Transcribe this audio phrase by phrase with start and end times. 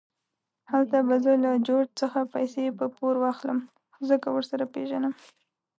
[0.71, 3.59] هلته به زه له جورج څخه پیسې په پور واخلم،
[4.09, 5.13] ځکه ورسره پېژنم.